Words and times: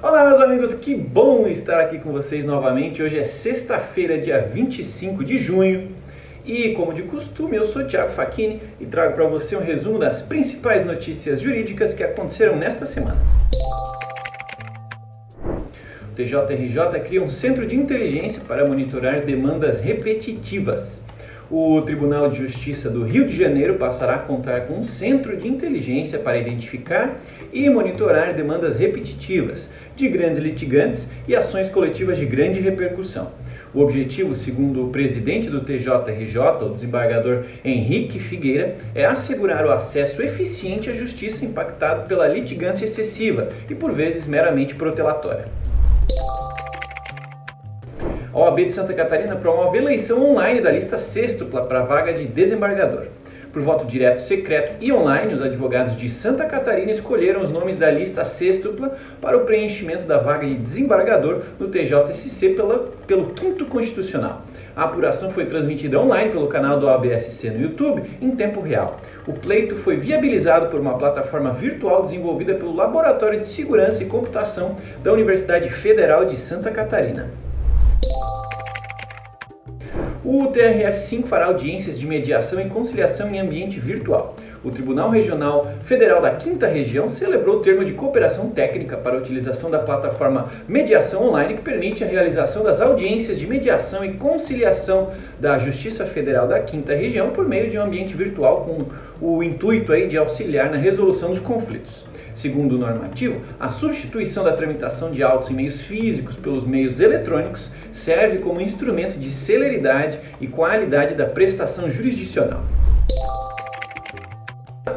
Olá, 0.00 0.24
meus 0.24 0.40
amigos, 0.40 0.74
que 0.74 0.94
bom 0.94 1.48
estar 1.48 1.80
aqui 1.80 1.98
com 1.98 2.12
vocês 2.12 2.44
novamente. 2.44 3.02
Hoje 3.02 3.18
é 3.18 3.24
sexta-feira, 3.24 4.16
dia 4.16 4.40
25 4.40 5.24
de 5.24 5.36
junho. 5.36 5.88
E, 6.44 6.72
como 6.74 6.94
de 6.94 7.02
costume, 7.02 7.56
eu 7.56 7.64
sou 7.64 7.84
Thiago 7.84 8.10
Facchini 8.10 8.62
e 8.78 8.86
trago 8.86 9.14
para 9.14 9.26
você 9.26 9.56
um 9.56 9.60
resumo 9.60 9.98
das 9.98 10.22
principais 10.22 10.86
notícias 10.86 11.40
jurídicas 11.40 11.92
que 11.92 12.04
aconteceram 12.04 12.54
nesta 12.54 12.86
semana. 12.86 13.20
O 15.42 16.14
TJRJ 16.14 17.00
cria 17.04 17.20
um 17.20 17.28
centro 17.28 17.66
de 17.66 17.74
inteligência 17.74 18.40
para 18.46 18.64
monitorar 18.64 19.22
demandas 19.22 19.80
repetitivas. 19.80 21.02
O 21.50 21.80
Tribunal 21.80 22.28
de 22.28 22.36
Justiça 22.36 22.90
do 22.90 23.04
Rio 23.04 23.26
de 23.26 23.34
Janeiro 23.34 23.76
passará 23.76 24.16
a 24.16 24.18
contar 24.18 24.66
com 24.66 24.74
um 24.74 24.84
centro 24.84 25.34
de 25.34 25.48
inteligência 25.48 26.18
para 26.18 26.36
identificar 26.36 27.18
e 27.50 27.70
monitorar 27.70 28.34
demandas 28.34 28.76
repetitivas 28.76 29.70
de 29.96 30.06
grandes 30.10 30.38
litigantes 30.40 31.08
e 31.26 31.34
ações 31.34 31.70
coletivas 31.70 32.18
de 32.18 32.26
grande 32.26 32.60
repercussão. 32.60 33.32
O 33.72 33.80
objetivo, 33.80 34.36
segundo 34.36 34.84
o 34.84 34.90
presidente 34.90 35.48
do 35.48 35.62
TJRJ, 35.62 36.38
o 36.66 36.74
desembargador 36.74 37.44
Henrique 37.64 38.18
Figueira, 38.18 38.76
é 38.94 39.06
assegurar 39.06 39.64
o 39.64 39.70
acesso 39.70 40.20
eficiente 40.20 40.90
à 40.90 40.92
justiça 40.92 41.46
impactado 41.46 42.06
pela 42.06 42.28
litigância 42.28 42.84
excessiva 42.84 43.48
e, 43.70 43.74
por 43.74 43.92
vezes, 43.92 44.26
meramente 44.26 44.74
protelatória. 44.74 45.46
A 48.32 48.38
OAB 48.38 48.66
de 48.66 48.72
Santa 48.72 48.92
Catarina 48.92 49.36
promove 49.36 49.78
eleição 49.78 50.22
online 50.22 50.60
da 50.60 50.70
lista 50.70 50.98
sextupla 50.98 51.64
para 51.64 51.80
a 51.80 51.84
vaga 51.84 52.12
de 52.12 52.26
desembargador. 52.26 53.06
Por 53.50 53.62
voto 53.62 53.86
direto, 53.86 54.20
secreto 54.20 54.76
e 54.82 54.92
online, 54.92 55.32
os 55.32 55.40
advogados 55.40 55.96
de 55.96 56.10
Santa 56.10 56.44
Catarina 56.44 56.90
escolheram 56.90 57.40
os 57.40 57.50
nomes 57.50 57.78
da 57.78 57.90
lista 57.90 58.22
sextupla 58.24 58.98
para 59.18 59.38
o 59.38 59.46
preenchimento 59.46 60.04
da 60.04 60.18
vaga 60.18 60.46
de 60.46 60.56
desembargador 60.56 61.40
no 61.58 61.68
TJSC 61.68 62.50
pela, 62.50 62.90
pelo 63.06 63.30
quinto 63.32 63.64
constitucional. 63.64 64.42
A 64.76 64.84
apuração 64.84 65.30
foi 65.30 65.46
transmitida 65.46 65.98
online 65.98 66.30
pelo 66.30 66.48
canal 66.48 66.78
do 66.78 66.86
ABSC 66.86 67.48
no 67.48 67.62
YouTube 67.62 68.02
em 68.20 68.32
tempo 68.32 68.60
real. 68.60 69.00
O 69.26 69.32
pleito 69.32 69.74
foi 69.76 69.96
viabilizado 69.96 70.68
por 70.68 70.78
uma 70.78 70.98
plataforma 70.98 71.52
virtual 71.54 72.02
desenvolvida 72.02 72.54
pelo 72.54 72.76
Laboratório 72.76 73.40
de 73.40 73.46
Segurança 73.46 74.02
e 74.02 74.06
Computação 74.06 74.76
da 75.02 75.14
Universidade 75.14 75.70
Federal 75.70 76.26
de 76.26 76.36
Santa 76.36 76.70
Catarina. 76.70 77.47
O 80.24 80.52
TRF5 80.52 81.24
fará 81.24 81.46
audiências 81.46 81.98
de 81.98 82.06
mediação 82.06 82.60
e 82.60 82.68
conciliação 82.68 83.32
em 83.32 83.38
ambiente 83.38 83.80
virtual. 83.80 84.36
O 84.64 84.70
Tribunal 84.70 85.08
Regional 85.10 85.72
Federal 85.84 86.20
da 86.20 86.32
Quinta 86.32 86.66
Região 86.66 87.08
celebrou 87.08 87.56
o 87.56 87.60
termo 87.60 87.84
de 87.84 87.92
cooperação 87.92 88.50
técnica 88.50 88.96
para 88.96 89.14
a 89.14 89.18
utilização 89.18 89.70
da 89.70 89.78
plataforma 89.78 90.50
Mediação 90.66 91.28
Online, 91.28 91.54
que 91.54 91.62
permite 91.62 92.02
a 92.02 92.06
realização 92.06 92.64
das 92.64 92.80
audiências 92.80 93.38
de 93.38 93.46
mediação 93.46 94.04
e 94.04 94.14
conciliação 94.14 95.12
da 95.38 95.56
Justiça 95.56 96.04
Federal 96.04 96.48
da 96.48 96.58
Quinta 96.60 96.94
Região 96.94 97.30
por 97.30 97.48
meio 97.48 97.70
de 97.70 97.78
um 97.78 97.82
ambiente 97.82 98.14
virtual 98.14 98.66
com 98.66 99.24
o 99.24 99.42
intuito 99.42 99.92
aí 99.92 100.08
de 100.08 100.18
auxiliar 100.18 100.70
na 100.70 100.76
resolução 100.76 101.30
dos 101.30 101.38
conflitos. 101.38 102.07
Segundo 102.38 102.76
o 102.76 102.78
normativo, 102.78 103.40
a 103.58 103.66
substituição 103.66 104.44
da 104.44 104.52
tramitação 104.52 105.10
de 105.10 105.24
autos 105.24 105.50
em 105.50 105.54
meios 105.54 105.80
físicos 105.80 106.36
pelos 106.36 106.64
meios 106.64 107.00
eletrônicos 107.00 107.68
serve 107.92 108.38
como 108.38 108.60
instrumento 108.60 109.18
de 109.18 109.28
celeridade 109.28 110.20
e 110.40 110.46
qualidade 110.46 111.16
da 111.16 111.24
prestação 111.24 111.90
jurisdicional. 111.90 112.62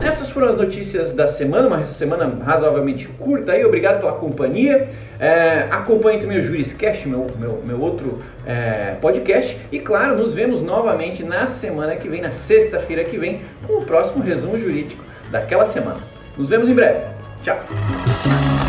Essas 0.00 0.30
foram 0.30 0.48
as 0.48 0.56
notícias 0.56 1.12
da 1.12 1.28
semana, 1.28 1.68
uma 1.68 1.84
semana 1.84 2.42
razoavelmente 2.42 3.06
curta 3.06 3.52
aí, 3.52 3.66
obrigado 3.66 4.00
pela 4.00 4.12
companhia. 4.12 4.88
É, 5.20 5.66
acompanhe 5.70 6.18
também 6.18 6.38
o 6.38 6.42
Juriscast, 6.42 7.06
meu, 7.06 7.26
meu, 7.38 7.62
meu 7.62 7.78
outro 7.78 8.22
é, 8.46 8.94
podcast. 8.94 9.58
E 9.70 9.78
claro, 9.78 10.16
nos 10.16 10.32
vemos 10.32 10.62
novamente 10.62 11.22
na 11.22 11.44
semana 11.44 11.96
que 11.96 12.08
vem, 12.08 12.22
na 12.22 12.32
sexta-feira 12.32 13.04
que 13.04 13.18
vem, 13.18 13.42
com 13.66 13.74
o 13.74 13.84
próximo 13.84 14.24
resumo 14.24 14.58
jurídico 14.58 15.04
daquela 15.30 15.66
semana. 15.66 16.00
Nos 16.38 16.48
vemos 16.48 16.66
em 16.66 16.74
breve. 16.74 17.16
Tchau! 17.46 18.65